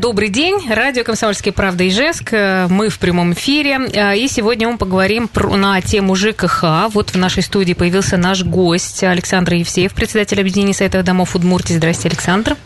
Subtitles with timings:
[0.00, 0.66] Добрый день.
[0.66, 2.32] Радио «Комсомольская правда» Ижевск.
[2.32, 3.78] Мы в прямом эфире.
[4.16, 6.88] И сегодня мы поговорим про, на тему ЖКХ.
[6.94, 11.74] Вот в нашей студии появился наш гость Александр Евсеев, председатель объединения Советов домов Удмуртии.
[11.74, 12.56] Здрасте, Александр.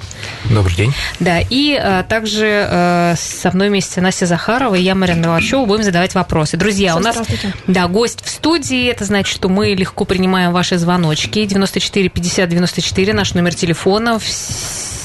[0.49, 0.95] Добрый день.
[1.19, 5.83] Да, и а, также а, со мной вместе Настя Захарова и я, Марина Мелачева, будем
[5.83, 6.57] задавать вопросы.
[6.57, 7.19] Друзья, у нас
[7.67, 8.87] да, гость в студии.
[8.87, 11.45] Это значит, что мы легко принимаем ваши звоночки.
[11.45, 14.21] 94 50 94, наш номер телефона.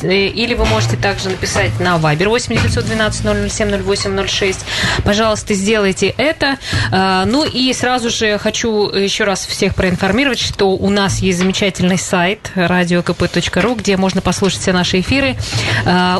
[0.03, 4.65] Или вы можете также написать на Viber 8 912 007 08 06.
[5.03, 6.57] Пожалуйста, сделайте это.
[6.91, 12.51] Ну и сразу же хочу еще раз всех проинформировать, что у нас есть замечательный сайт
[12.55, 15.37] radiokp.ru, где можно послушать все наши эфиры.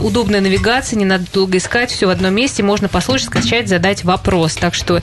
[0.01, 2.63] Удобная навигация, не надо долго искать, все в одном месте.
[2.63, 4.55] Можно послушать, скачать, задать вопрос.
[4.55, 5.01] Так что,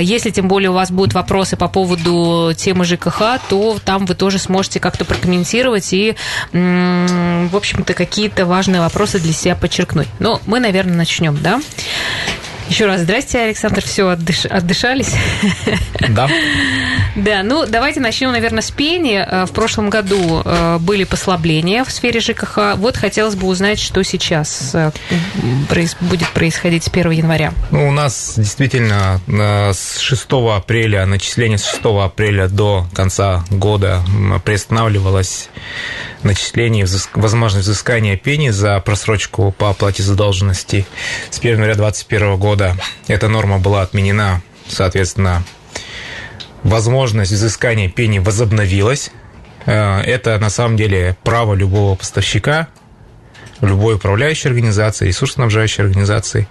[0.00, 4.38] если тем более у вас будут вопросы по поводу темы ЖКХ, то там вы тоже
[4.38, 6.16] сможете как-то прокомментировать и,
[6.52, 10.08] в общем-то, какие-то важные вопросы для себя подчеркнуть.
[10.26, 11.62] Но мы, наверное, начнем, да?
[12.68, 13.80] Еще раз здрасте, Александр.
[13.80, 14.44] Все, отдыш...
[14.46, 15.14] отдышались?
[16.08, 16.28] Да.
[17.14, 19.24] Да, ну давайте начнем, наверное, с пени.
[19.46, 20.42] В прошлом году
[20.80, 22.74] были послабления в сфере ЖКХ.
[22.74, 24.74] Вот хотелось бы узнать, что сейчас
[26.00, 27.52] будет происходить с 1 января.
[27.70, 34.02] Ну, у нас действительно с 6 апреля, начисление с 6 апреля до конца года
[34.44, 35.50] приостанавливалось
[36.26, 40.86] начисление, возможность взыскания пени за просрочку по оплате задолженности
[41.30, 42.76] с 1 января 2021 года.
[43.06, 45.44] Эта норма была отменена, соответственно,
[46.62, 49.10] возможность взыскания пени возобновилась.
[49.64, 52.68] Это на самом деле право любого поставщика,
[53.60, 56.46] любой управляющей организации, ресурсоснабжающей организации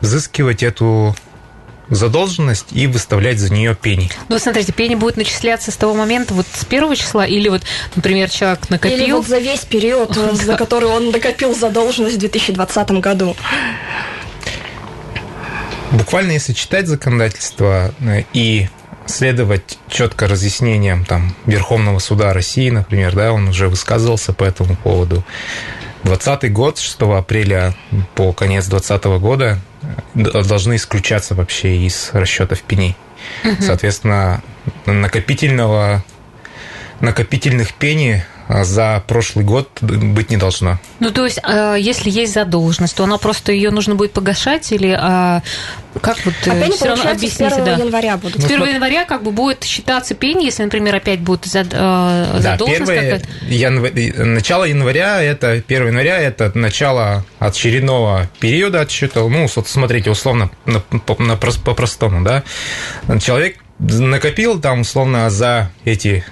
[0.00, 1.16] взыскивать эту
[1.90, 4.10] задолженность и выставлять за нее пени.
[4.28, 7.62] Ну, смотрите, пени будет начисляться с того момента, вот с первого числа, или вот,
[7.94, 8.98] например, человек накопил...
[8.98, 13.36] Или вот за весь период, за который он накопил задолженность в 2020 году.
[15.92, 17.94] Буквально, если читать законодательство
[18.34, 18.68] и
[19.06, 25.24] следовать четко разъяснениям там, Верховного суда России, например, да, он уже высказывался по этому поводу.
[26.04, 27.74] 2020 год, 6 апреля
[28.14, 29.58] по конец 2020 года
[30.14, 32.96] должны исключаться вообще из расчетов пеней.
[33.44, 33.62] Угу.
[33.62, 34.42] Соответственно,
[34.86, 36.04] накопительного,
[37.00, 40.78] накопительных пеней за прошлый год быть не должно.
[41.00, 41.38] Ну, то есть,
[41.78, 44.92] если есть задолженность, то она просто ее нужно будет погашать или
[46.00, 47.76] как вот а пени, все равно объясните, с 1 да.
[47.76, 48.40] января будут.
[48.40, 52.86] С 1 января как бы будет считаться пени, если, например, опять будет зад, э, задолженность
[52.86, 53.28] да, какая-то.
[53.48, 59.20] Январь, начало января, это 1 января, это начало очередного периода отсчета.
[59.20, 60.50] Ну, вот смотрите, условно,
[61.64, 62.44] по-простому, да.
[63.20, 66.24] Человек накопил там, условно, за эти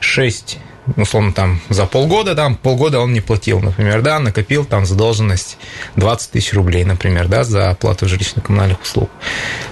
[0.00, 0.58] 6
[0.96, 5.58] условно, там, за полгода, там, полгода он не платил, например, да, накопил там задолженность
[5.96, 9.10] 20 тысяч рублей, например, да, за оплату жилищно-коммунальных услуг.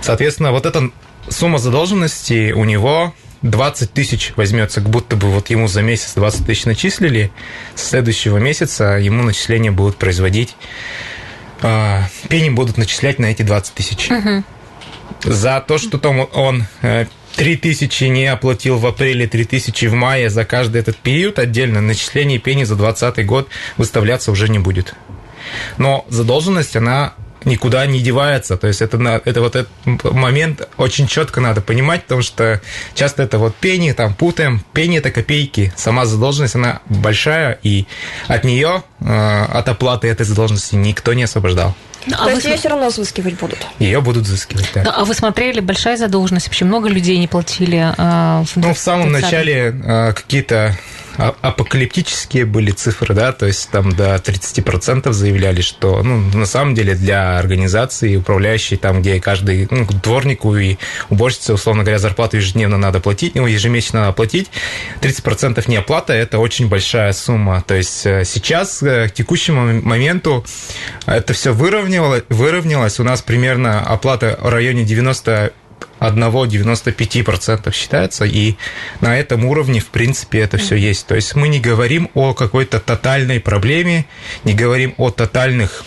[0.01, 0.91] Соответственно, вот эта
[1.29, 6.47] сумма задолженности у него 20 тысяч возьмется, как будто бы вот ему за месяц 20
[6.47, 7.31] тысяч начислили,
[7.75, 10.55] с следующего месяца ему начисления будут производить,
[11.63, 14.11] э, пени будут начислять на эти 20 тысяч.
[14.11, 14.45] Угу.
[15.25, 16.67] За то, что там он
[17.37, 22.65] 3000 не оплатил в апреле, 3000 в мае за каждый этот период отдельно начисление пени
[22.65, 24.95] за 2020 год выставляться уже не будет.
[25.79, 27.15] Но задолженность, она
[27.47, 28.59] никуда не девается.
[28.59, 29.71] То есть это, это вот этот
[30.05, 32.61] момент очень четко надо понимать, потому что
[32.95, 34.63] часто это вот пени, там путаем.
[34.75, 35.73] Пени– это копейки.
[35.77, 37.87] Сама задолженность, она большая, и
[38.27, 41.75] от нее, э, от оплаты этой задолженности никто не освобождал.
[42.07, 42.55] Ну, а То есть см...
[42.55, 43.59] ее все равно взыскивать будут?
[43.79, 44.83] Ее будут взыскивать, да.
[44.85, 47.95] Ну, а вы смотрели, большая задолженность, вообще много людей не платили?
[47.97, 50.77] Э, в ну, в самом начале э, какие-то
[51.19, 56.95] апокалиптические были цифры, да, то есть там до 30% заявляли, что, ну, на самом деле
[56.95, 60.77] для организации, управляющей там, где каждый, ну, дворнику и
[61.11, 64.51] уборщице, условно говоря, зарплату ежедневно надо платить, ну, ежемесячно надо платить,
[65.01, 67.63] 30% не оплата, это очень большая сумма.
[67.67, 70.45] То есть э, сейчас, э, к текущему моменту,
[71.07, 75.53] это все выровнялось, выровнялось, у нас примерно оплата в районе 90
[76.01, 78.57] 1-95% считается, и
[79.01, 81.07] на этом уровне, в принципе, это все есть.
[81.07, 84.07] То есть мы не говорим о какой-то тотальной проблеме,
[84.45, 85.85] не говорим о тотальных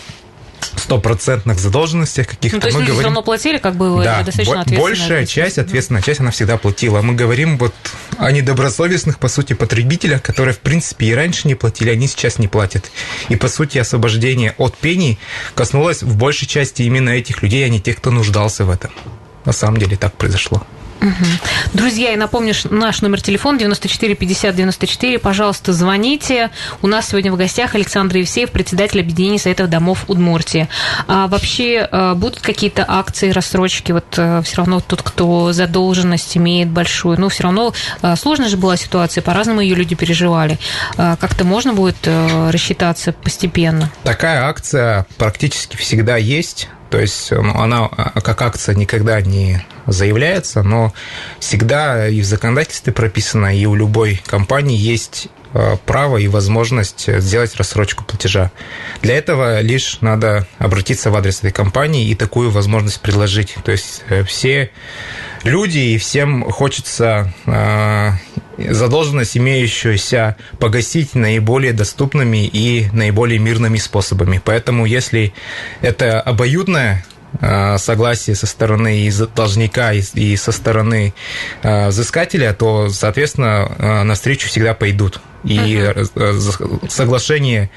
[0.75, 2.57] стопроцентных задолженностях каких-то.
[2.57, 3.01] Ну, то есть мы люди говорим...
[3.01, 4.81] все равно платили, как бы Да, достаточно ответственно.
[4.81, 7.01] большая часть, ответственная часть, она всегда платила.
[7.01, 7.73] Мы говорим вот
[8.17, 12.47] о недобросовестных, по сути, потребителях, которые, в принципе, и раньше не платили, они сейчас не
[12.47, 12.91] платят.
[13.29, 15.19] И, по сути, освобождение от пений
[15.55, 18.91] коснулось в большей части именно этих людей, а не тех, кто нуждался в этом.
[19.49, 20.61] На самом деле так произошло.
[21.73, 25.17] Друзья, я напомню, наш номер телефона 94 50 94.
[25.17, 26.51] Пожалуйста, звоните.
[26.83, 30.67] У нас сегодня в гостях Александр Евсеев, председатель объединения Советов домов Удмуртии.
[31.07, 33.91] А вообще э, будут какие-то акции, рассрочки?
[33.91, 37.73] Вот все равно тот, кто задолженность имеет большую, ну, все равно
[38.03, 40.59] э, сложная же была ситуация, по-разному ее люди переживали.
[40.95, 43.89] Э, Как-то можно будет э, рассчитаться постепенно?
[44.03, 46.69] Такая акция практически всегда есть.
[46.89, 50.93] То есть ну, она а, как акция никогда не заявляется, но
[51.39, 57.55] всегда и в законодательстве прописано, и у любой компании есть э, право и возможность сделать
[57.55, 58.51] рассрочку платежа.
[59.01, 63.55] Для этого лишь надо обратиться в адрес этой компании и такую возможность предложить.
[63.63, 64.71] То есть э, все
[65.43, 68.11] люди и всем хочется э,
[68.57, 74.41] задолженность, имеющуюся, погасить наиболее доступными и наиболее мирными способами.
[74.43, 75.33] Поэтому, если
[75.81, 77.05] это обоюдное
[77.77, 81.13] согласие со стороны и должника, и со стороны
[81.61, 85.21] э, взыскателя, то, соответственно, э, навстречу всегда пойдут.
[85.43, 86.03] И э,
[86.33, 87.69] за- соглашение,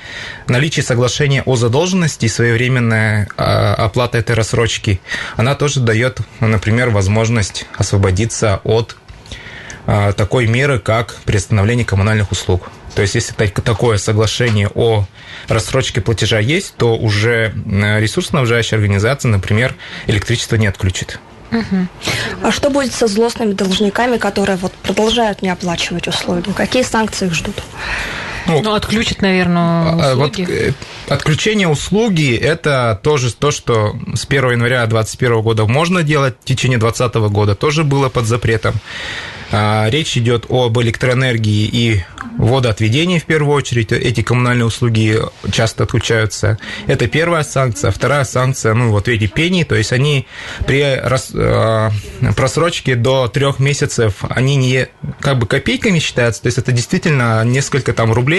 [0.49, 5.01] наличие соглашения о задолженности и своевременная э, оплата этой рассрочки,
[5.37, 8.97] она тоже дает, например, возможность освободиться от
[10.17, 12.71] такой меры, как приостановление коммунальных услуг.
[12.95, 15.07] То есть, если так- такое соглашение о
[15.49, 17.53] рассрочке платежа есть, то уже
[17.99, 19.75] ресурсоснабжающая организация, например,
[20.07, 21.19] электричество не отключит.
[22.43, 26.51] А что будет со злостными должниками, которые вот продолжают не оплачивать услуги?
[26.53, 27.63] Какие санкции их ждут?
[28.47, 30.51] Ну, отключат, наверное, А, Вот услуги.
[30.51, 30.73] э,
[31.09, 36.79] отключение услуги– это тоже то, что с 1 января 2021 года можно делать, в течение
[36.79, 38.75] 2020 года тоже было под запретом.
[39.55, 42.05] А, Речь идет об электроэнергии и
[42.39, 43.93] водоотведении в первую очередь.
[43.93, 45.19] Эти коммунальные услуги
[45.53, 46.57] часто отключаются.
[46.87, 47.91] Это первая санкция.
[47.91, 50.27] Вторая санкция, ну вот эти пени, то есть они
[50.67, 51.35] при рас-
[52.35, 54.89] просрочке до трех месяцев, они не
[55.21, 58.32] как бы копейками считаются, то есть это действительно несколько там рублей,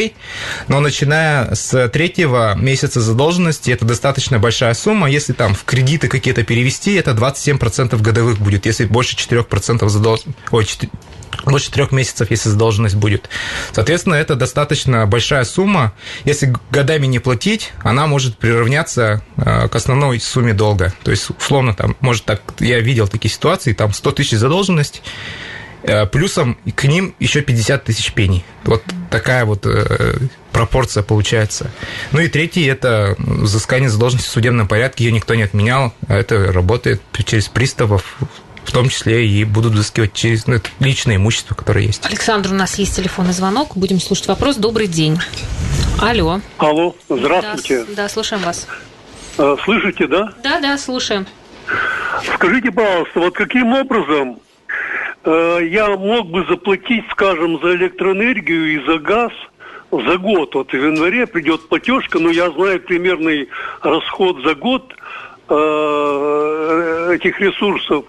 [0.68, 5.10] но начиная с третьего месяца задолженности, это достаточно большая сумма.
[5.10, 8.66] Если там в кредиты какие-то перевести, это 27% годовых будет.
[8.66, 10.40] Если больше 4% задолженности...
[10.52, 10.92] Ой, 4
[11.46, 13.30] больше трех месяцев, если задолженность будет.
[13.72, 15.94] Соответственно, это достаточно большая сумма.
[16.26, 20.94] Если годами не платить, она может приравняться э, к основной сумме долга.
[21.04, 25.02] То есть, условно, там, может так, я видел такие ситуации, там 100 тысяч задолженность,
[26.12, 28.44] плюсом к ним еще 50 тысяч пений.
[28.64, 30.18] Вот такая вот э,
[30.52, 31.72] пропорция получается.
[32.12, 35.04] Ну и третий– это взыскание задолженности в судебном порядке.
[35.06, 35.94] Ее никто не отменял.
[36.08, 38.18] а Это работает через приставов,
[38.64, 42.06] в том числе и будут взыскивать через ну, личное имущество, которое есть.
[42.06, 43.76] Александр, у нас есть телефонный звонок.
[43.76, 44.56] Будем слушать вопрос.
[44.56, 45.20] Добрый день.
[46.02, 46.42] Алло.
[46.58, 47.86] Алло, здравствуйте.
[47.90, 48.68] Да, да, слушаем вас.
[49.38, 50.34] Э, Слышите, да?
[50.44, 51.26] Да, да, слушаем.
[52.36, 54.43] Скажите, пожалуйста, вот каким образом э,
[55.26, 59.32] я мог бы заплатить, скажем, за электроэнергию и за газ
[59.92, 60.56] за год?
[60.56, 63.50] Вот в январе придет платежка, но я знаю примерный
[63.82, 64.94] расход за год
[65.50, 68.06] э, этих ресурсов.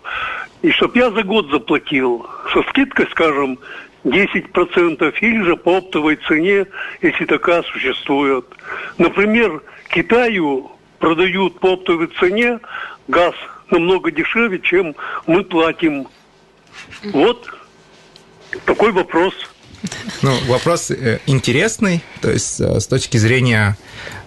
[0.63, 3.59] И чтоб я за год заплатил со скидкой, скажем,
[4.05, 6.67] 10% или же по оптовой цене,
[7.03, 8.45] если такая существует.
[8.99, 12.61] Например, Китаю продают по оптовой цене
[13.09, 13.35] газ
[13.71, 14.95] намного дешевле, чем
[15.27, 16.07] мы платим.
[17.05, 17.47] Вот
[18.65, 19.35] такой вопрос.
[20.23, 22.03] Ну, вопрос э, интересный.
[22.21, 23.77] То есть, э, с точки зрения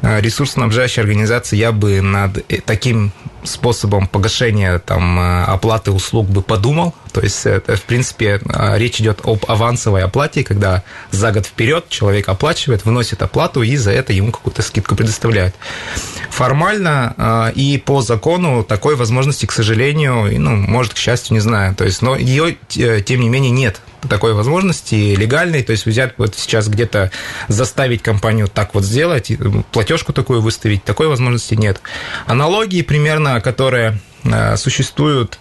[0.01, 3.11] ресурсоснабжающей организации, я бы над э, таким
[3.43, 6.93] способом погашения там, э, оплаты услуг бы подумал.
[7.13, 11.89] То есть, это, в принципе, э, речь идет об авансовой оплате, когда за год вперед
[11.89, 15.55] человек оплачивает, выносит оплату, и за это ему какую-то скидку предоставляют.
[16.29, 21.75] Формально э, и по закону такой возможности, к сожалению, ну, может, к счастью, не знаю.
[21.75, 26.13] То есть, но ее, э, тем не менее, нет такой возможности легальной, то есть взять
[26.17, 27.11] вот сейчас где-то
[27.47, 29.37] заставить компанию так вот сделать, и
[29.87, 31.79] платежку такую выставить, такой возможности нет.
[32.25, 33.97] Аналогии примерно, которые
[34.57, 35.39] существуют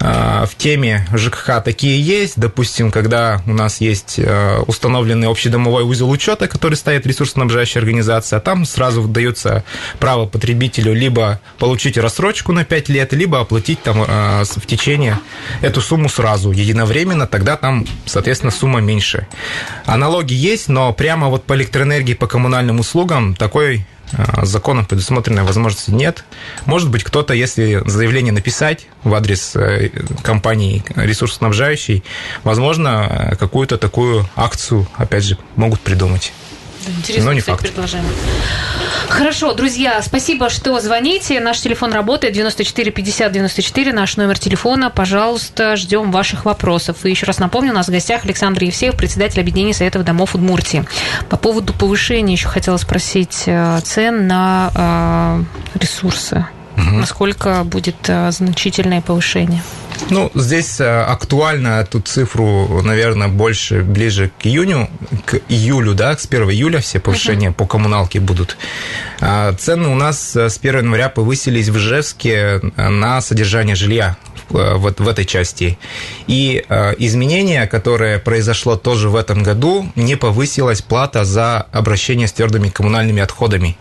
[0.00, 2.38] э, в теме ЖКХ такие есть.
[2.38, 8.40] Допустим, когда у нас есть э, установленный общедомовой узел учета, который ставит ресурсоснабжающая организация, а
[8.40, 9.64] там сразу дается
[9.98, 15.18] право потребителю либо получить рассрочку на 5 лет, либо оплатить там э, в течение
[15.60, 19.26] эту сумму сразу, единовременно, тогда там, соответственно, сумма меньше.
[19.84, 23.84] Аналоги есть, но прямо вот по электроэнергии, по коммунальным услугам такой
[24.42, 26.24] законом предусмотренной возможности нет.
[26.66, 29.90] Может быть, кто-то, если заявление написать в адрес э,
[30.22, 32.04] компании ресурсоснабжающей,
[32.44, 36.32] возможно, э, какую-то такую акцию, опять же, могут придумать.
[36.88, 37.68] Интересно, Но не кстати, факт.
[37.68, 38.10] предложение.
[39.08, 41.40] Хорошо, друзья, спасибо, что звоните.
[41.40, 44.90] Наш телефон работает 94 50 94, наш номер телефона.
[44.90, 47.04] Пожалуйста, ждем ваших вопросов.
[47.04, 50.84] И еще раз напомню, у нас в гостях Александр Евсеев, председатель Объединения Советов домов Удмуртии.
[51.28, 56.46] По поводу повышения еще хотела спросить э, цен на э, ресурсы.
[56.76, 56.96] Угу.
[56.96, 59.62] Насколько будет э, значительное повышение?
[60.10, 64.88] Ну, здесь э, актуально эту цифру, наверное, больше ближе к июню,
[65.24, 67.54] к июлю, да, с 1 июля все повышения uh-huh.
[67.54, 68.56] по коммуналке будут.
[69.20, 74.16] А цены у нас э, с 1 января повысились в Ижевске на содержание жилья
[74.52, 75.78] вот в этой части.
[76.26, 76.64] И
[76.98, 83.22] изменение, которое произошло тоже в этом году, не повысилась плата за обращение с твердыми коммунальными
[83.22, 83.76] отходами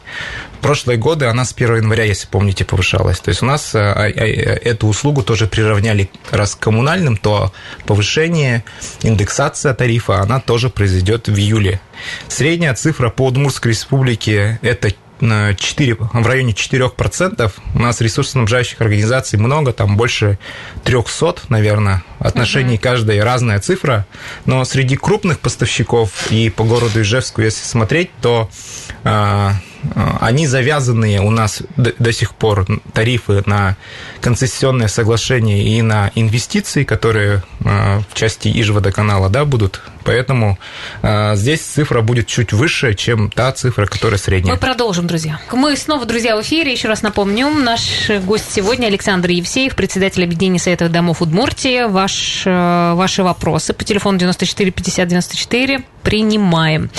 [0.62, 3.20] прошлые годы она с 1 января, если помните, повышалась.
[3.20, 7.52] То есть у нас э, а, а, эту услугу тоже приравняли раз к коммунальным, то
[7.86, 8.64] повышение,
[9.02, 11.82] индексация тарифа, она тоже произойдет в июле.
[12.28, 17.52] Средняя цифра по Удмуртской республике– это 4, в районе 4%.
[17.76, 20.38] У нас ресурсоснабжающих организаций много, там больше
[20.84, 22.04] 300, наверное.
[22.20, 22.82] Отношений uh-huh.
[22.82, 24.06] каждой разная цифра.
[24.46, 28.50] Но среди крупных поставщиков и по городу Ижевску, если смотреть, то
[29.04, 29.54] а,
[30.20, 33.76] они завязанные у нас до сих пор тарифы на
[34.22, 39.82] концессионное соглашение и на инвестиции, которые а, в части Ижводоканала да, будут.
[40.04, 40.58] Поэтому
[41.04, 44.56] э, здесь цифра будет чуть выше, чем та цифра, которая средняя.
[44.56, 45.40] Мы продолжим, друзья.
[45.52, 46.72] Мы снова, друзья, в эфире.
[46.72, 51.88] Еще раз напомню, наш гость сегодня Александр Евсеев, председатель Объединения Советов домов Удмуртии.
[51.88, 56.90] Ваш, э, ваши вопросы по телефону 94 50 94 принимаем.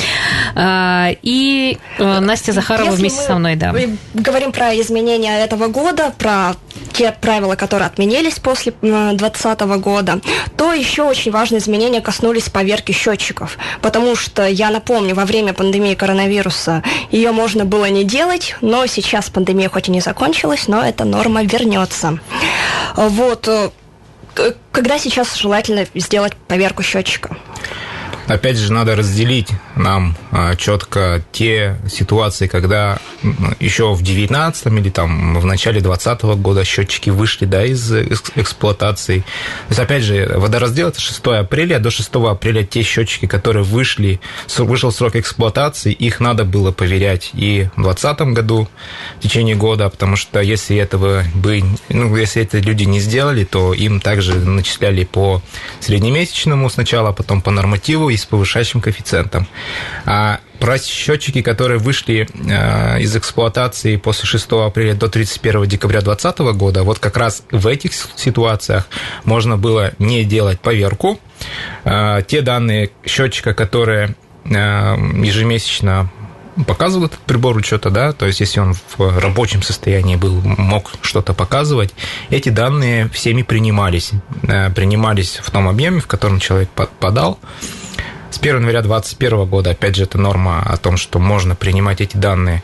[0.55, 3.75] Э, и э, Настя Захарова Если вместе со мной, да.
[4.15, 6.55] говорим про изменения этого года, про
[6.93, 10.21] те правила, которые отменились после 2020 года,
[10.57, 13.59] то еще очень важные изменения коснулись поверки счетчиков.
[13.81, 19.31] Потому что, я напомню, во время пандемии коронавируса ее можно было не делать, но сейчас
[19.31, 22.19] пандемия хоть и не закончилась, но эта норма вернется.
[22.97, 23.49] Вот.
[23.49, 23.71] Э,
[24.71, 27.37] когда сейчас желательно сделать поверку счетчика?
[28.33, 32.99] Опять же, надо разделить нам а, четко те ситуации, когда
[33.61, 37.93] еще в 19 или там в начале 20 года счетчики вышли да, из
[38.35, 39.19] эксплуатации.
[39.19, 44.19] То есть, опять же, водораздел это 6 апреля, до 6 апреля те счетчики, которые вышли,
[44.57, 48.69] вышел срок эксплуатации, их надо было проверять и в 2020 году,
[49.19, 53.75] в течение года, потому что если этого бы, ну, если это люди не сделали, то
[53.75, 55.43] им также начисляли по
[55.81, 59.47] среднемесячному сначала, а потом по нормативу и с повышающим коэффициентом.
[60.07, 66.57] А про счетчики, которые вышли э, из эксплуатации после 6 апреля до 31 декабря 2020
[66.57, 68.87] года, вот как раз в этих ситуациях
[69.25, 71.19] можно было не делать поверку.
[71.85, 74.15] Э, те данные счетчика, которые
[74.45, 76.11] э, ежемесячно
[76.69, 81.35] показывал этот прибор учета, да, то есть если он в рабочем состоянии был, мог что-то
[81.35, 81.93] показывать,
[82.31, 84.11] эти данные всеми принимались,
[84.43, 86.69] принимались в том объеме, в котором человек
[87.01, 87.41] подал,
[88.33, 92.17] с 1 января 2021 года, опять же, эта норма о том, что можно принимать эти
[92.17, 92.63] данные,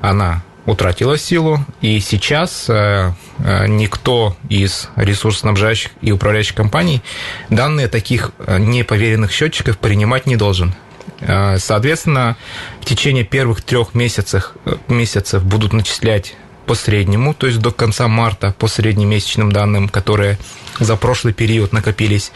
[0.00, 7.02] она утратила силу, и сейчас э, э, никто из ресурсоснабжающих и управляющих компаний
[7.48, 10.74] данные таких э, неповеренных счетчиков принимать не должен.
[11.20, 12.36] Соответственно,
[12.80, 14.52] в течение первых трех месяцев,
[14.86, 20.38] месяцев будут начислять по среднему, то есть до конца марта по среднемесячным данным, которые
[20.78, 22.30] за прошлый период накопились.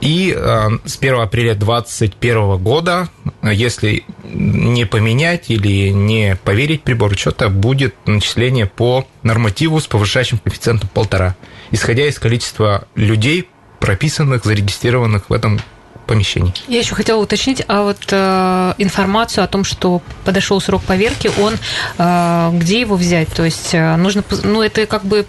[0.00, 3.08] И э, с 1 апреля 2021 года,
[3.42, 10.88] если не поменять или не поверить прибор учета, будет начисление по нормативу с повышающим коэффициентом
[10.94, 11.36] полтора,
[11.72, 13.48] исходя из количества людей,
[13.80, 15.60] прописанных, зарегистрированных в этом
[16.08, 16.52] помещений.
[16.66, 21.54] Я еще хотела уточнить, а вот э, информацию о том, что подошел срок поверки, он
[21.98, 23.28] э, где его взять?
[23.28, 25.26] То есть э, нужно, ну это как бы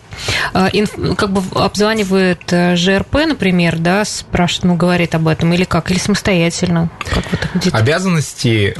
[0.53, 5.65] э, инф, как бы обзванивает э, ЖРП, например, да, спрашивает, ну говорит об этом или
[5.65, 6.89] как, или самостоятельно?
[7.13, 8.75] Как вот Обязанности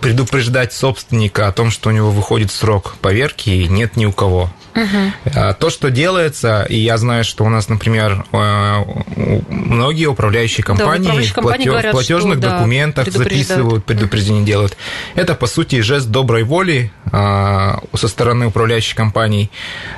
[0.00, 4.50] предупреждать собственника о том, что у него выходит срок поверки, нет ни у кого.
[4.74, 5.54] Угу.
[5.58, 8.84] То, что делается, и я знаю, что у нас, например, э,
[9.48, 14.42] многие управляющие компании, да, управляющие компании платеж, говорят, в платежных что, документах да, записывают, предупреждение
[14.42, 14.46] угу.
[14.46, 14.76] делают.
[15.14, 19.50] Это, по сути, жест доброй воли а, со стороны управляющих компаний.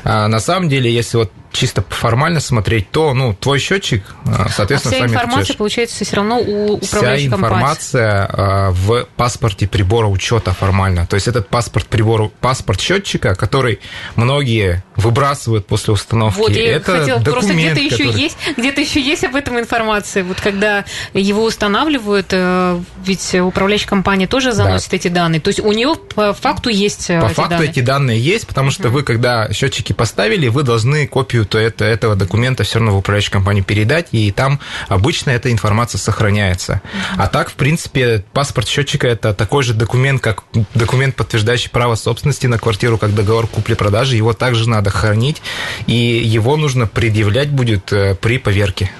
[0.04, 4.94] А, на самом деле, если вот чисто формально смотреть, то, ну, твой счетчик, а, соответственно,
[4.94, 5.58] а вся информация, отвечаешь.
[5.58, 11.06] получается, все равно у управляющей Вся информация а, в паспорте прибора учета формально.
[11.06, 13.80] То есть этот паспорт прибора, паспорт счетчика, который
[14.16, 16.38] многие выбрасывают после установки.
[16.38, 19.58] Вот, я это хотела, просто документ, где-то еще который- есть, где-то еще есть об этом
[19.58, 20.24] информация.
[20.24, 25.40] Вот когда его устанавливают, э, ведь управляющая компания тоже заносит эти данные.
[25.40, 27.70] То есть у нее по факту есть э, По эти факту данные.
[27.70, 32.14] эти данные есть, потому что вы, когда счетчики поставили, вы должны копию то это, этого
[32.16, 36.82] документа все равно в управляющую компанию передать, и там обычно эта информация сохраняется.
[37.16, 42.46] А так, в принципе, паспорт счетчика это такой же документ, как документ, подтверждающий право собственности
[42.46, 44.16] на квартиру, как договор купли-продажи.
[44.16, 45.42] Его также надо хранить,
[45.86, 48.90] и его нужно предъявлять будет э, при поверке.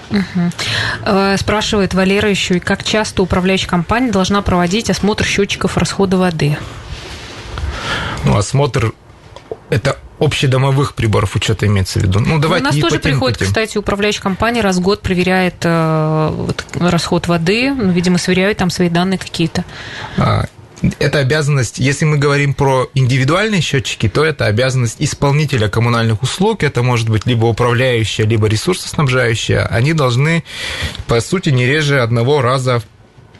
[1.04, 6.58] Э, Спрашивает Валера еще, и как часто управляющая компания должна проводить осмотр счетчиков расхода воды?
[8.24, 8.92] Ну, осмотр
[9.70, 12.20] это общедомовых приборов учета имеется в виду.
[12.20, 16.64] Ну, давайте У нас тоже приходит, кстати, управляющая компания раз в год проверяет э, вот,
[16.78, 19.64] расход воды, ну, видимо, сверяют там свои данные какие-то.
[20.18, 20.44] А,
[20.98, 26.62] Это обязанность, если мы говорим про индивидуальные счетчики, то это обязанность исполнителя коммунальных услуг.
[26.62, 29.66] Это может быть либо управляющая, либо ресурсоснабжающая.
[29.66, 30.42] Они должны,
[31.06, 32.82] по сути, не реже одного раза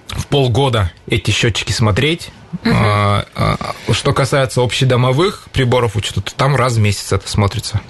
[0.09, 2.31] в полгода эти счетчики смотреть.
[2.65, 3.25] А,
[3.91, 7.81] Что касается общедомовых приборов учета, то там раз в месяц это смотрится.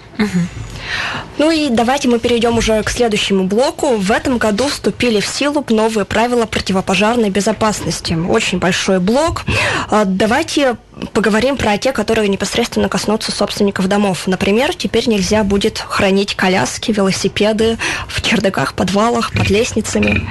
[1.38, 3.96] Ну и давайте мы перейдем уже к следующему блоку.
[3.96, 8.12] В этом году вступили в силу новые правила противопожарной безопасности.
[8.12, 9.44] Очень большой блок.
[9.88, 10.76] А, Давайте
[11.12, 14.26] поговорим про те, которые непосредственно коснутся собственников домов.
[14.26, 20.28] Например, теперь нельзя будет хранить коляски, велосипеды в чердаках, подвалах, под лестницами.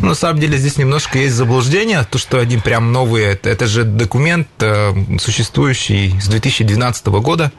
[0.00, 3.38] Ну, На самом деле здесь немножко есть заблуждение, то, что они прям новые.
[3.42, 7.52] Это, же документ, э, существующий с 2012 года.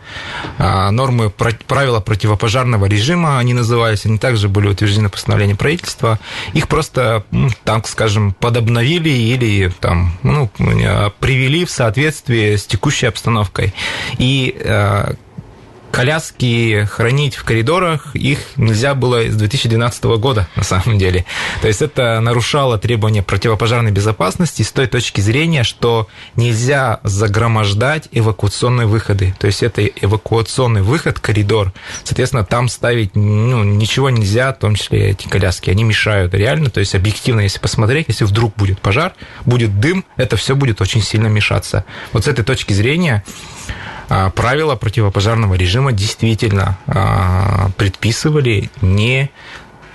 [0.59, 6.19] А, Нормы правила противопожарного режима, они назывались, они также были утверждены постановлением правительства.
[6.53, 7.23] Их просто,
[7.63, 13.75] так скажем, подобновили или там, ну, э, привели в соответствие с текущей обстановкой.
[14.17, 15.13] И э,
[15.95, 21.23] коляски хранить в коридорах, их нельзя было с 2012 года, на самом деле.
[21.61, 28.87] То есть это нарушало требования противопожарной безопасности с той точки зрения, что нельзя загромождать эвакуационные
[28.87, 29.33] выходы.
[29.39, 31.71] То есть это эвакуационный выход, коридор.
[32.03, 35.69] Соответственно, там ставить ну, ничего нельзя, в том числе эти коляски.
[35.69, 36.69] Они мешают реально.
[36.69, 39.13] То есть объективно, если посмотреть, если вдруг будет пожар,
[39.45, 41.85] будет дым, это все будет очень сильно мешаться.
[42.11, 43.23] Вот с этой точки зрения
[44.07, 49.29] правила противопожарного режима действительно а, предписывали не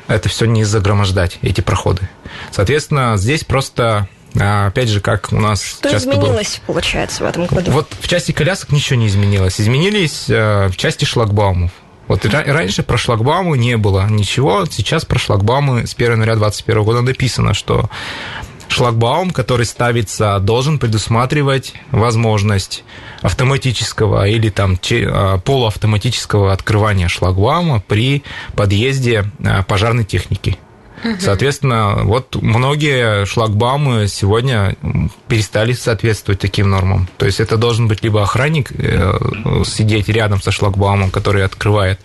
[0.09, 2.09] это все не загромождать, эти проходы.
[2.51, 7.27] Соответственно, здесь просто, а, опять же, как у нас Что часто было- изменилось, получается, в
[7.27, 7.70] этом году?
[7.70, 9.61] вот в части колясок ничего не изменилось.
[9.61, 11.70] Изменились в части шлагбаумов.
[12.09, 16.83] Вот ра- раньше про шлагбаумы не было ничего, сейчас про шлагбаумы с 1 января 2021
[16.83, 17.88] года написано, что
[18.66, 22.83] шлагбаум, который ставится, должен предусматривать возможность
[23.22, 28.22] автоматического или там а, полуавтоматического открывания шлагбаума при
[28.54, 30.59] подъезде а, пожарной техники.
[31.18, 34.76] Соответственно, вот многие шлагбаумы сегодня
[35.28, 37.09] перестали соответствовать таким нормам.
[37.16, 39.14] То есть это должен быть либо охранник э,
[39.64, 42.00] сидеть рядом со шлагбаумом, который открывает,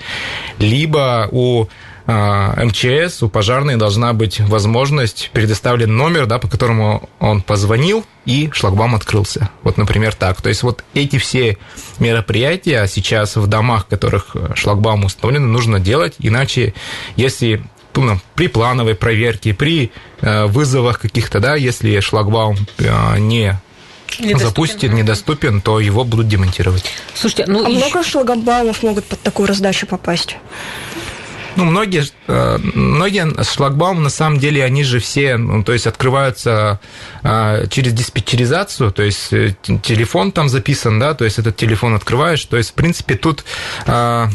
[0.60, 1.68] либо у
[2.08, 8.96] МЧС, у пожарной должна быть возможность предоставлен номер, да, по которому он позвонил, и шлагбаум
[8.96, 9.50] открылся.
[9.64, 10.42] Вот, например, так.
[10.42, 11.58] То есть вот эти все
[12.00, 16.74] мероприятия сейчас в домах, в которых шлагбаум установлены, нужно делать, иначе
[17.16, 17.64] если
[17.96, 19.92] ну, при плановой проверке, при
[20.22, 23.60] э, вызовах каких-то, да, если шлагбаум э, не
[24.20, 24.40] Недоступен.
[24.40, 26.86] запустен, недоступен, то его будут демонтировать.
[27.14, 30.38] Слушайте, ну А ещё- много шлагбаумов могут под такую раздачу попасть?
[31.56, 36.80] Ну, многие, э, многие шлагбаумы, на самом деле, они же все, ну, то есть, открываются
[37.24, 42.44] э, через диспетчеризацию, то есть, э, телефон там записан, да, то есть, этот телефон открываешь,
[42.46, 43.46] то есть, в принципе, тут
[43.86, 44.28] э,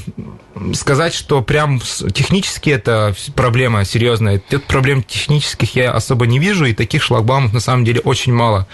[0.74, 6.72] сказать, что прям технически это проблема серьезная, тут проблем технических я особо не вижу, и
[6.74, 8.66] таких шлагбаумов, на самом деле, очень мало.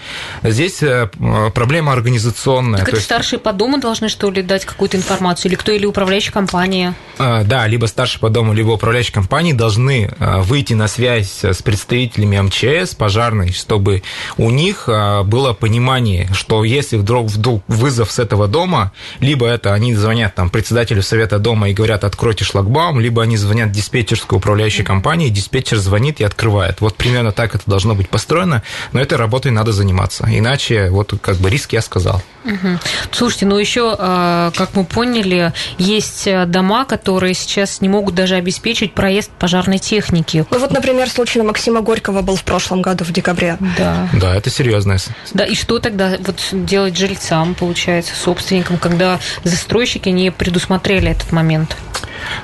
[0.43, 2.77] Здесь э, п- проблема организационная.
[2.79, 5.51] так то это есть- старшие по дому должны, что ли, дать какую-то информацию?
[5.51, 6.95] Или кто, или управляющая компания?
[7.19, 11.61] А, Да, либо старший по дому, либо управляющие компании должны а, выйти на связь с
[11.61, 14.03] представителями МЧС, пожарной, чтобы
[14.37, 19.73] у них а, было понимание, что если вдруг, вдруг вызов с этого дома, либо это
[19.73, 24.83] они звонят там председателю совета дома и говорят, откройте шлагбаум, либо они звонят диспетчерской управляющей
[24.83, 26.81] компании, диспетчер звонит и открывает.
[26.81, 30.27] Вот примерно так это должно быть построено, но этой работой надо заниматься.
[30.29, 32.21] Иначе вот как бы риск я сказал.
[32.45, 32.79] Угу.
[33.11, 38.35] Слушайте, ну еще, а, как мы поняли, есть э, дома, которые сейчас не могут даже
[38.35, 40.45] обеспечить проезд пожарной техники.
[40.49, 43.57] Ну вот, например, случай на Максима Горького был в прошлом году, в декабре.
[43.77, 44.09] Да.
[44.13, 44.99] Да, это серьезное.
[45.33, 51.56] Да, и что тогда вот делать жильцам, получается, собственникам, когда застройщики не предусмотрели этот момент?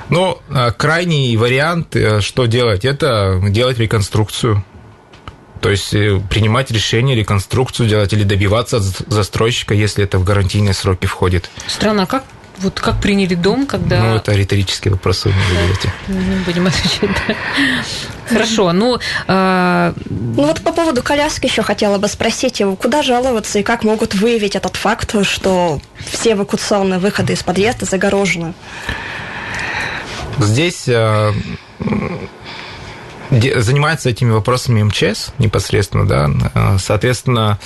[0.08, 4.64] Ну, а, крайний вариант, э, что делать, это делать реконструкцию
[5.64, 10.74] то есть э, принимать решение, реконструкцию делать или добиваться от застройщика, если это в гарантийные
[10.74, 11.48] сроки входит.
[11.66, 12.24] Странно, а как
[12.58, 14.00] вот как приняли дом, когда...
[14.00, 15.92] Ну, это риторические вопросы вы не задаете.
[16.08, 17.34] Не будем отвечать, да.
[18.28, 18.98] Хорошо, ну...
[19.26, 19.92] Э...
[20.08, 24.56] Ну вот по поводу коляски еще хотела бы спросить, куда жаловаться и как могут выявить
[24.56, 28.54] этот факт, что все эвакуационные выходы из подъезда загорожены?
[30.38, 31.32] Здесь э,
[33.30, 37.58] занимается этими вопросами МЧС непосредственно, да, э, соответственно,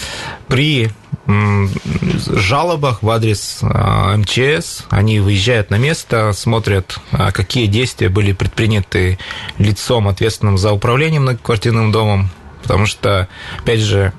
[0.49, 0.91] при
[1.29, 9.19] жалобах в адрес э, МЧС, они выезжают на место, смотрят, э, какие действия были предприняты
[9.59, 12.31] лицом, ответственным за управлением многоквартирным домом,
[12.69, 13.29] потому что,
[13.61, 14.13] опять же,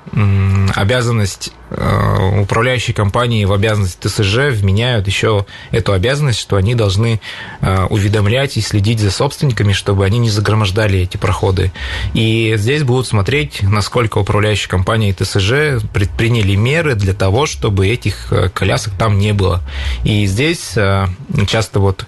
[0.74, 7.20] обязанность э, управляющей компании в обязанность ТСЖ вменяют еще эту обязанность, что они должны
[7.60, 11.70] э, уведомлять и следить за собственниками, чтобы они не загромождали эти проходы.
[12.12, 18.32] И здесь будут смотреть, насколько управляющая компания и ТСЖ предприняли меры для того, чтобы этих
[18.32, 19.62] э, колясок там не было.
[20.02, 20.76] И здесь
[21.46, 22.04] часто вот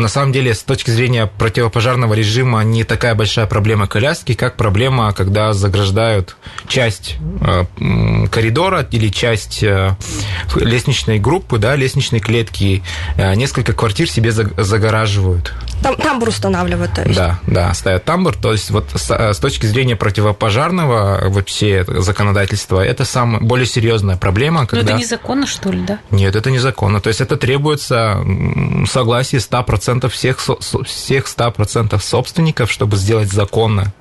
[0.00, 5.12] на самом деле, с точки зрения противопожарного режима, не такая большая проблема коляски, как проблема,
[5.12, 6.36] когда заграждают
[6.68, 7.64] часть э,
[8.30, 9.96] коридора или часть э,
[10.54, 12.82] лестничной группы, да, лестничной клетки,
[13.16, 15.52] э, несколько квартир себе загораживают.
[15.84, 17.14] Там, тамбур устанавливают, то есть?
[17.14, 18.36] Да, да, ставят тамбур.
[18.36, 24.66] То есть вот с, с точки зрения противопожарного вообще законодательства, это самая более серьезная проблема.
[24.66, 24.84] Когда...
[24.84, 26.00] Но это незаконно, что ли, да?
[26.10, 27.00] Нет, это незаконно.
[27.00, 28.18] То есть это требуется
[28.90, 30.38] согласие 100% 100% всех,
[30.86, 33.92] всех 100% собственников, чтобы сделать законно,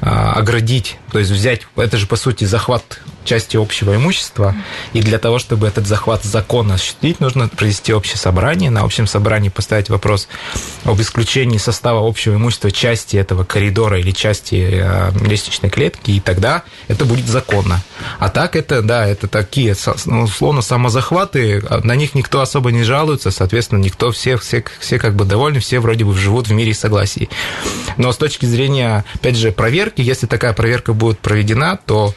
[0.00, 4.54] оградить, то есть взять, это же по сути захват части общего имущества,
[4.92, 9.48] и для того, чтобы этот захват законно осуществить, нужно провести общее собрание, на общем собрании
[9.48, 10.28] поставить вопрос
[10.84, 16.64] об исключении состава общего имущества части этого коридора или части э, лестничной клетки, и тогда
[16.88, 17.80] это будет законно.
[18.18, 22.82] А так это, да, это такие, ну, условно, самозахваты, а на них никто особо не
[22.82, 26.72] жалуется, соответственно, никто, все, все, все как бы довольны, все вроде бы живут в мире
[26.72, 27.28] и согласии.
[27.96, 32.14] Но с точки зрения, опять же, проверки, если такая проверка будет проведена, то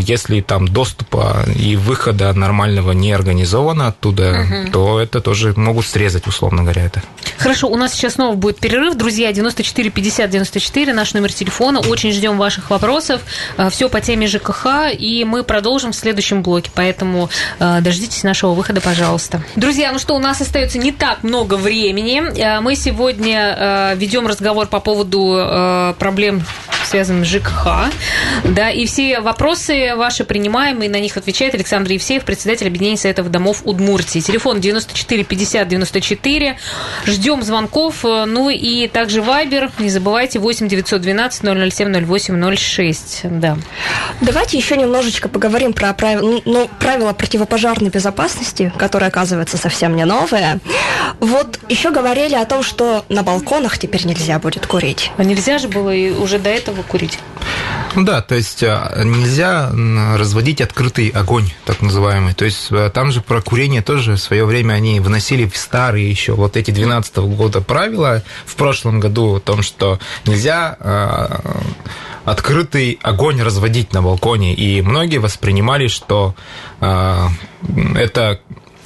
[0.00, 4.72] если там доступа и выхода нормального не организовано оттуда, угу.
[4.72, 7.02] то это тоже могут срезать, условно говоря, это.
[7.38, 8.94] Хорошо, у нас сейчас снова будет перерыв.
[8.96, 11.80] Друзья, 94 50 94, наш номер телефона.
[11.80, 13.20] Очень ждем ваших вопросов.
[13.56, 14.66] А, Все по теме ЖКХ,
[14.98, 19.42] и мы продолжим в следующем блоке, поэтому а, дождитесь нашего выхода, пожалуйста.
[19.56, 22.22] Друзья, ну что, у нас остается не так много времени.
[22.60, 26.44] Мы сегодня ведем разговор по поводу проблем,
[26.84, 27.66] связанных с ЖКХ,
[28.44, 32.96] да, и все вопросы Вопросы ваши принимаем, и на них отвечает Александр Евсеев, председатель объединения
[32.96, 34.20] Советов домов Удмуртии.
[34.20, 36.56] Телефон 94 50 94.
[37.04, 38.04] Ждем звонков.
[38.04, 39.70] Ну и также Вайбер.
[39.78, 41.42] Не забывайте 8 912
[41.74, 43.20] 007 08 06.
[43.24, 43.58] Да.
[44.22, 50.58] Давайте еще немножечко поговорим про правила, ну, правила противопожарной безопасности, которые, оказывается, совсем не новые.
[51.20, 55.10] Вот еще говорили о том, что на балконах теперь нельзя будет курить.
[55.18, 57.18] А нельзя же было и уже до этого курить?
[57.94, 59.02] Ну да, то есть а,
[59.34, 59.70] нельзя
[60.16, 62.34] разводить открытый огонь, так называемый.
[62.34, 66.08] То есть а, там же про курение тоже в свое время они вносили в старые
[66.08, 71.40] еще вот эти 12 -го года правила в прошлом году о том, что нельзя а,
[72.24, 74.54] открытый огонь разводить на балконе.
[74.54, 76.34] И многие воспринимали, что
[76.80, 78.40] это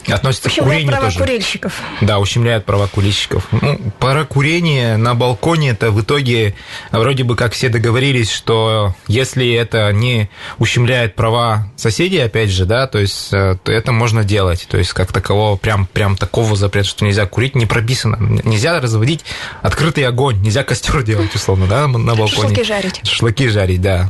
[0.07, 1.19] относится ущемляет к курению права тоже.
[1.19, 1.73] курильщиков.
[2.01, 3.47] Да, ущемляет права курильщиков.
[3.51, 6.55] Ну, пара курения на балконе это в итоге
[6.91, 12.87] вроде бы как все договорились, что если это не ущемляет права соседей, опять же, да,
[12.87, 14.67] то есть э, то это можно делать.
[14.71, 18.17] То есть как такового прям прям такого запрета, что нельзя курить, не прописано.
[18.45, 19.25] Нельзя разводить
[19.63, 22.29] открытый огонь, нельзя костер делать условно, да, на балконе.
[22.29, 23.01] Шашлыки жарить.
[23.05, 24.09] Шашлыки жарить, да.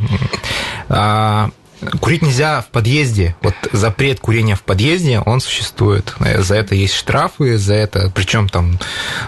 [0.89, 1.51] А,
[2.01, 3.37] Курить нельзя в подъезде.
[3.43, 6.15] Вот запрет курения в подъезде, он существует.
[6.39, 8.79] За это есть штрафы, за это, причем там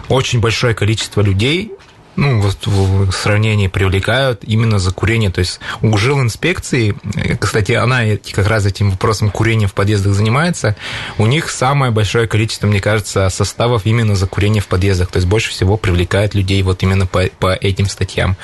[0.09, 1.73] очень большое количество людей
[2.17, 5.31] ну, вот в сравнении привлекают именно за курение.
[5.31, 6.95] То есть у жил инспекции,
[7.39, 10.77] кстати, она как раз этим вопросом курения в подъездах занимается,
[11.19, 15.11] у них самое большое количество, мне кажется, составов именно за курение в подъездах.
[15.11, 18.37] То есть больше всего привлекает людей вот именно по, по этим статьям.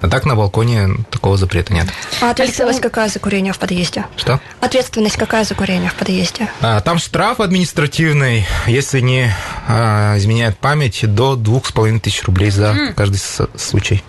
[0.00, 1.86] А так на балконе такого запрета нет.
[2.20, 4.06] А ответственность какая за курение в подъезде?
[4.16, 4.40] Что?
[4.60, 6.48] Ответственность какая за курение в подъезде?
[6.60, 9.32] А, там штраф административный, если не
[9.68, 12.94] а, изменяет память, до двух с половиной тысяч рублей за mm.
[13.10, 14.02] Каждый случай.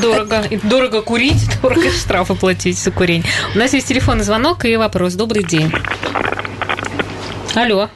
[0.00, 0.42] Дорого.
[0.50, 3.24] И дорого курить, дорого штрафы платить за курение.
[3.54, 5.14] У нас есть телефонный звонок и вопрос.
[5.14, 5.72] Добрый день.
[7.54, 7.88] Алло.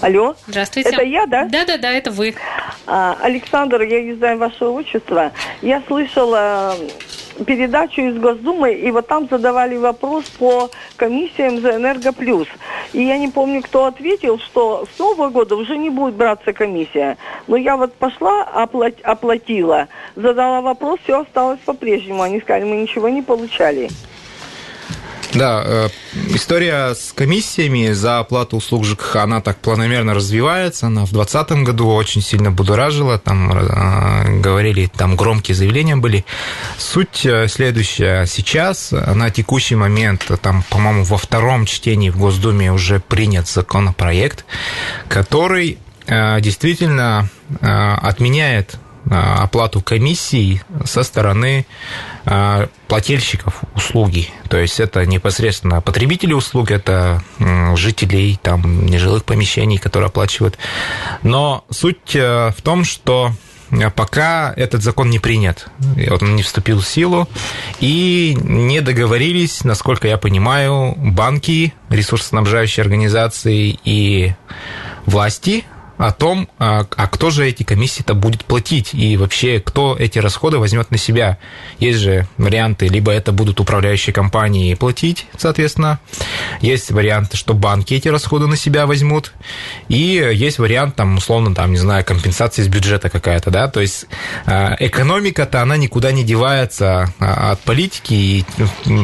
[0.00, 0.36] Алло.
[0.46, 0.90] Здравствуйте.
[0.90, 1.44] Это я, да?
[1.44, 2.34] Да, да, да, это вы.
[2.86, 5.32] А, Александр, я не знаю ваше отчество.
[5.60, 6.74] Я слышала
[7.44, 12.48] передачу из Госдумы, и вот там задавали вопрос по комиссиям за Энергоплюс.
[12.92, 17.16] И я не помню, кто ответил, что с Нового года уже не будет браться комиссия.
[17.46, 22.22] Но я вот пошла, оплат, оплатила, задала вопрос, все осталось по-прежнему.
[22.22, 23.88] Они сказали, мы ничего не получали.
[25.34, 25.88] Да, э,
[26.30, 30.86] история с комиссиями за оплату услуг ЖКХ, она так планомерно развивается.
[30.86, 36.24] Она в 2020 году очень сильно будоражила, там э, говорили, там громкие заявления были.
[36.78, 38.24] Суть э, следующая.
[38.24, 44.44] Сейчас, на текущий момент, там, по-моему, во втором чтении в Госдуме уже принят законопроект,
[45.08, 47.28] который действительно
[47.60, 48.78] отменяет
[49.10, 51.66] оплату комиссий со стороны
[52.88, 54.28] плательщиков услуги.
[54.48, 57.22] То есть это непосредственно потребители услуг, это
[57.74, 60.58] жителей там, нежилых помещений, которые оплачивают.
[61.22, 63.32] Но суть э, в том, что
[63.94, 65.68] пока этот закон не принят,
[66.20, 67.28] он не вступил в силу,
[67.80, 74.32] и не договорились, насколько я понимаю, банки, ресурсоснабжающие организации и
[75.06, 75.64] власти
[75.98, 80.58] о том, а, а кто же эти комиссии-то будет платить и вообще кто эти расходы
[80.58, 81.38] возьмет на себя.
[81.80, 85.98] Есть же варианты, либо это будут управляющие компании платить, соответственно,
[86.60, 89.32] есть варианты, что банки эти расходы на себя возьмут,
[89.88, 94.06] и есть вариант, там, условно, там, не знаю, компенсации из бюджета какая-то, да, то есть
[94.46, 98.44] а, экономика-то, она никуда не девается а, от политики, и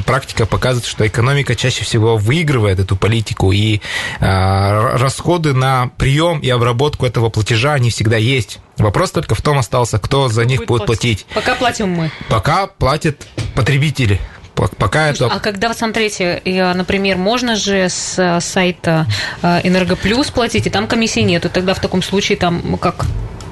[0.06, 3.80] практика показывает, что экономика чаще всего выигрывает эту политику, и
[4.20, 8.58] расходы на прием и обработку обработку этого платежа, они всегда есть.
[8.76, 11.26] Вопрос только в том остался, кто за них будет, будет платить.
[11.34, 12.10] Пока платим мы.
[12.28, 14.20] Пока платят потребители.
[14.54, 15.26] Пока это...
[15.26, 19.06] А когда вы смотрите, например, можно же с э, сайта
[19.42, 23.04] э, Энергоплюс платить, и там комиссии нету, тогда в таком случае там как?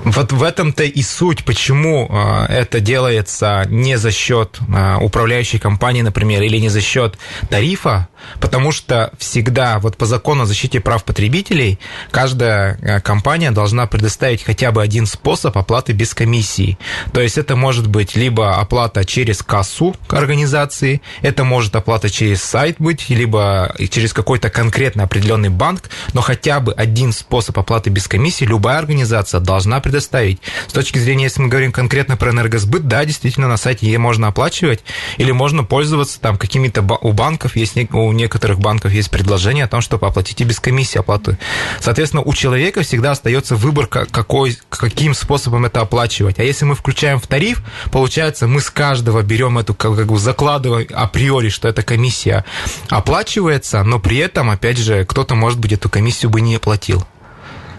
[0.05, 4.59] Вот в этом-то и суть, почему а, это делается не за счет
[5.01, 7.19] управляющей компании, например, или не за счет
[7.49, 8.09] тарифа,
[8.41, 11.79] потому что всегда вот по закону о защите прав потребителей
[12.11, 16.79] каждая а, компания должна предоставить хотя бы один способ оплаты без комиссии.
[17.13, 22.77] То есть это может быть либо оплата через кассу организации, это может оплата через сайт
[22.79, 28.45] быть, либо через какой-то конкретно определенный банк, но хотя бы один способ оплаты без комиссии
[28.45, 30.41] любая организация должна предоставить.
[30.69, 34.29] С точки зрения, если мы говорим конкретно про энергосбыт, да, действительно, на сайте Е можно
[34.29, 34.81] оплачивать,
[35.19, 39.81] или можно пользоваться там какими-то у банков, есть у некоторых банков есть предложение о том,
[39.81, 41.39] чтобы оплатить и без комиссии оплаты.
[41.81, 46.39] Соответственно, у человека всегда остается выбор, какой, каким способом это оплачивать.
[46.39, 50.89] А если мы включаем в тариф, получается, мы с каждого берем эту, как бы закладываем
[50.93, 52.45] априори, что эта комиссия
[52.89, 57.07] оплачивается, но при этом, опять же, кто-то, может быть, эту комиссию бы не оплатил.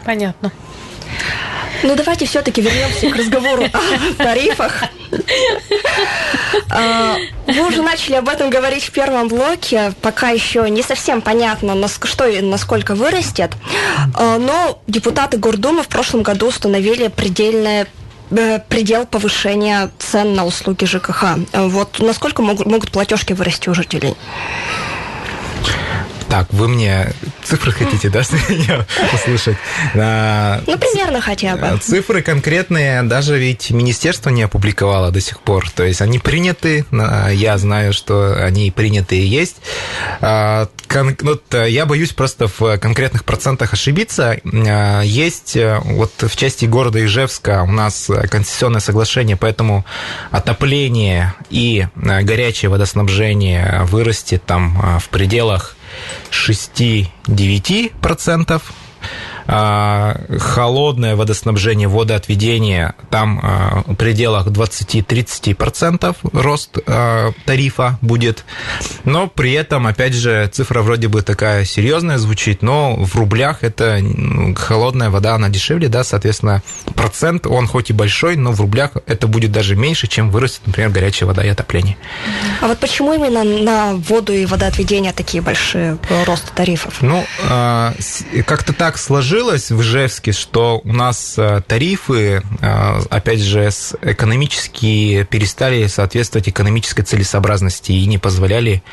[0.05, 0.51] Понятно.
[1.83, 4.83] Ну, давайте все-таки вернемся к разговору о тарифах.
[6.69, 9.93] А, вы уже начали об этом говорить в первом блоке.
[10.01, 13.51] Пока еще не совсем понятно, что и насколько вырастет.
[14.15, 17.87] А, но депутаты Гордумы в прошлом году установили предельное
[18.31, 21.37] э, предел повышения цен на услуги ЖКХ.
[21.53, 24.15] Вот насколько могут, могут платежки вырасти у жителей?
[26.33, 28.21] Так, вы мне цифры хотите, да,
[29.13, 29.55] услышать?
[29.93, 31.77] Ну, примерно хотя бы.
[31.77, 35.69] Цифры конкретные даже ведь министерство не опубликовало до сих пор.
[35.69, 39.57] То есть они приняты, я знаю, что они приняты и есть.
[40.21, 40.67] А,
[41.51, 44.39] я боюсь просто в конкретных процентах ошибиться.
[44.43, 49.85] А, есть э, вот в части города Ижевска у нас концессионное соглашение, поэтому
[50.31, 55.75] отопление и э, горячее водоснабжение вырастет там в пределах
[56.31, 58.61] 6-9%.
[59.45, 68.45] А, холодное водоснабжение, водоотведение, там а, в пределах 20-30% рост а, тарифа будет.
[69.03, 73.99] Но при этом, опять же, цифра вроде бы такая серьезная звучит, но в рублях это
[74.55, 76.61] холодная вода, она дешевле, да, соответственно,
[76.95, 80.89] процент, он хоть и большой, но в рублях это будет даже меньше, чем вырастет, например,
[80.89, 81.97] горячая вода и отопление.
[82.61, 87.01] А вот почему именно на воду и водоотведение такие большие росты тарифов?
[87.01, 87.25] Ну,
[88.45, 89.32] как-то так сложилось
[89.71, 93.69] в Ижевске, что у нас тарифы, опять же,
[94.01, 98.83] экономически перестали соответствовать экономической целесообразности и не позволяли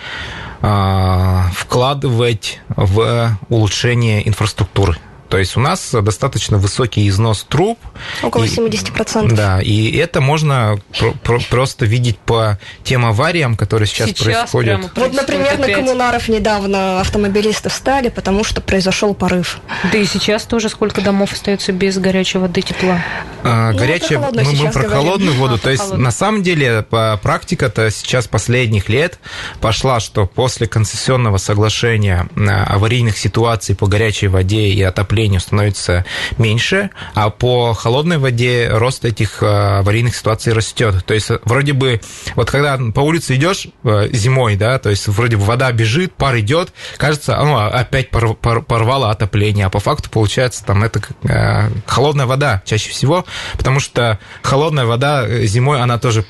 [0.63, 4.97] а, вкладывать в улучшение инфраструктуры.
[5.31, 7.79] То есть у нас достаточно высокий износ труб.
[8.23, 9.33] Около 70%.
[9.33, 14.25] И, да, и это можно про- про- просто видеть по тем авариям, которые сейчас, сейчас
[14.25, 14.91] происходят.
[14.97, 15.69] Вот, например, опять.
[15.69, 19.61] на коммунаров недавно автомобилисты встали, потому что произошел порыв.
[19.93, 22.99] Да и сейчас тоже сколько домов остается без горячей воды, тепла.
[23.45, 24.91] А, ну, горячая, мы, мы про говорим.
[24.91, 25.55] холодную воду.
[25.55, 26.05] А, То есть, холодную.
[26.05, 26.85] на самом деле,
[27.23, 29.21] практика-то сейчас последних лет
[29.61, 36.07] пошла, что после концессионного соглашения а, аварийных ситуаций по горячей воде и отоплению давлению становится
[36.39, 41.05] меньше, а по холодной воде рост этих э, аварийных ситуаций растет.
[41.05, 42.01] То есть вроде бы,
[42.37, 46.39] вот когда по улице идешь э, зимой, да, то есть вроде бы вода бежит, пар
[46.39, 52.63] идет, кажется, ну, опять порвало отопление, а по факту получается там это э, холодная вода
[52.65, 53.27] чаще всего,
[53.59, 56.25] потому что холодная вода зимой, она тоже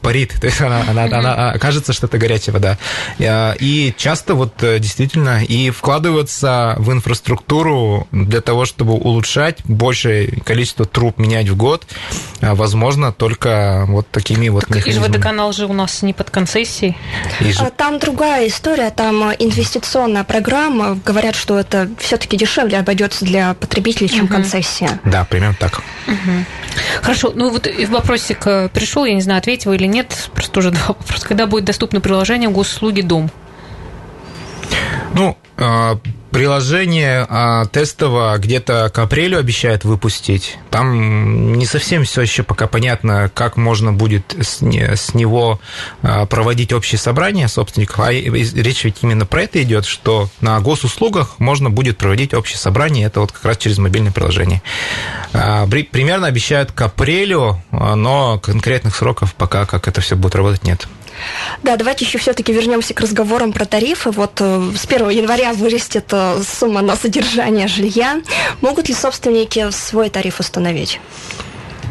[0.00, 2.78] парит, то есть она, она, она а, кажется, что это горячая вода.
[3.60, 11.18] И часто вот действительно и вкладываться в инфраструктуру для того, чтобы улучшать большее количество труб
[11.18, 11.86] менять в год,
[12.40, 15.06] а, возможно, только вот такими вот так механизмами.
[15.06, 16.96] водоканал же у нас не под концессией.
[17.40, 17.58] Иж...
[17.60, 21.00] А там другая история, там инвестиционная программа.
[21.04, 24.34] Говорят, что это все-таки дешевле обойдется для потребителей, чем угу.
[24.34, 25.00] концессия.
[25.04, 25.78] Да, примерно так.
[26.06, 26.44] Угу.
[27.02, 28.40] Хорошо, ну вот вопросик
[28.72, 31.26] пришел, я не знаю, ответил или нет, просто тоже два вопроса.
[31.26, 33.30] Когда будет доступно приложение госуслуги Дом?
[35.14, 35.98] Ну, а,
[36.38, 40.56] Приложение а, тестово где-то к апрелю обещает выпустить.
[40.70, 45.60] Там не совсем все еще пока понятно, как можно будет с, с него
[46.02, 47.98] а, проводить общее собрание собственников.
[47.98, 53.08] А речь ведь именно про это идет, что на госуслугах можно будет проводить общее собрание.
[53.08, 54.62] Это вот как раз через мобильное приложение.
[55.32, 60.86] А, примерно обещают к апрелю, но конкретных сроков пока, как это все будет работать, нет.
[61.62, 64.10] Да, давайте еще все-таки вернемся к разговорам про тарифы.
[64.10, 68.22] Вот э, с 1 января вырастет э, сумма на содержание жилья.
[68.60, 71.00] Могут ли собственники свой тариф установить?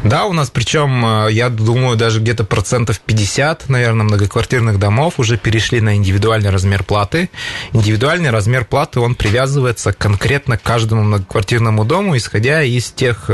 [0.04, 5.38] Да, у нас причем, э, я думаю, даже где-то процентов 50, наверное, многоквартирных домов уже
[5.38, 7.30] перешли на индивидуальный размер платы.
[7.74, 13.30] Индивидуальный размер платы, он привязывается конкретно к каждому многоквартирному дому, исходя из тех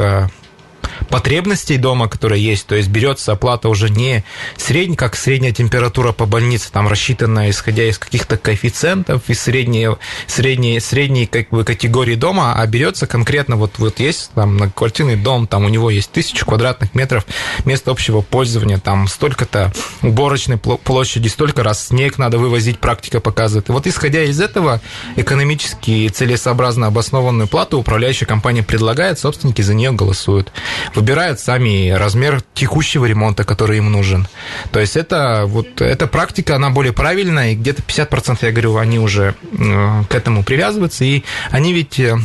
[1.10, 2.68] потребностей дома, которые есть.
[2.68, 4.24] То есть берется оплата уже не
[4.58, 9.90] средняя, как средняя температура по больнице, там рассчитанная исходя из каких-то коэффициентов, из средней,
[10.28, 15.48] средней, средней как бы, категории дома, а берется конкретно, вот, вот есть там многоквартирный дом,
[15.48, 17.26] там у него есть тысячу квадратных метров
[17.66, 23.70] места общего пользования, там столько-то уборочной площади, столько раз снег надо вывозить, практика показывает.
[23.70, 24.82] И вот исходя из этого
[25.16, 30.52] экономически целесообразно обоснованную плату управляющая компания предлагает, собственники за нее голосуют
[30.94, 34.28] выбирают сами размер текущего ремонта, который им нужен.
[34.72, 39.00] То есть это вот эта практика, она более правильная, и где-то 50%, я говорю, они
[39.00, 42.18] уже э, к этому привязываются, и они ведь э,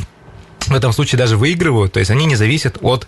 [0.67, 3.07] в этом случае даже выигрывают, то есть они не зависят от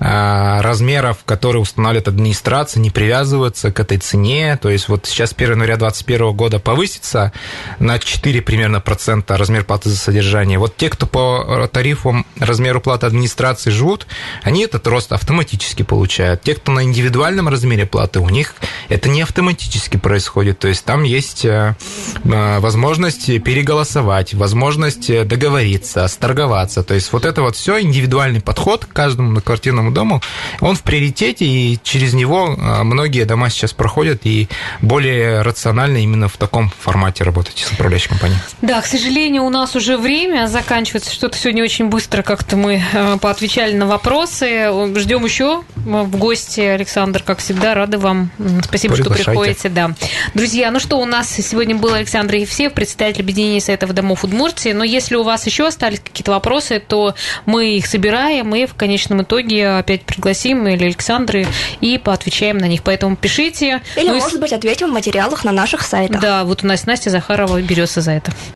[0.00, 5.50] э, размеров, которые устанавливает администрация, не привязываются к этой цене, то есть вот сейчас 1
[5.50, 7.32] января 2021 года повысится
[7.78, 10.58] на 4 примерно процента размер платы за содержание.
[10.58, 14.06] Вот те, кто по тарифам размеру платы администрации живут,
[14.42, 16.42] они этот рост автоматически получают.
[16.42, 18.54] Те, кто на индивидуальном размере платы, у них
[18.88, 21.76] это не автоматически происходит, то есть там есть э,
[22.24, 28.92] э возможность переголосовать, возможность договориться, сторговаться, то есть вот это вот все индивидуальный подход к
[28.92, 30.20] каждому многоквартирному дому,
[30.60, 34.46] он в приоритете, и через него а, многие дома сейчас проходят, и
[34.82, 38.38] более рационально именно в таком формате работать с управляющей компанией.
[38.60, 41.10] Да, к сожалению, у нас уже время заканчивается.
[41.10, 44.70] Что-то сегодня очень быстро как-то мы а, поотвечали на вопросы.
[44.94, 48.30] Ждем еще в гости, Александр, как всегда, рады вам.
[48.64, 49.70] Спасибо, что приходите.
[49.70, 49.92] Да.
[50.34, 54.72] Друзья, ну что, у нас сегодня был Александр Евсеев, председатель объединения Советов домов Удмуртии.
[54.72, 57.14] Но если у вас еще остались какие-то вопросы, то
[57.46, 61.46] мы их собираем и в конечном итоге опять пригласим или Александры
[61.80, 62.82] и поотвечаем на них.
[62.82, 63.80] Поэтому пишите.
[63.96, 64.38] Или, ну, может и...
[64.38, 66.20] быть, ответим в материалах на наших сайтах.
[66.20, 68.32] Да, вот у нас Настя Захарова берется за это.